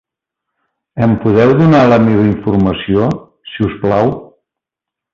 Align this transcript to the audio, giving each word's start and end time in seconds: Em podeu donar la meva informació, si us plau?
Em 1.07 1.13
podeu 1.25 1.53
donar 1.59 1.83
la 1.93 2.01
meva 2.07 2.25
informació, 2.31 3.13
si 3.55 3.71
us 3.71 3.81
plau? 3.87 4.15